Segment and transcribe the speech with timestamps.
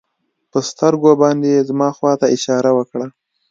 [0.51, 3.05] په سترګو باندې يې زما خوا ته اشاره وکړه.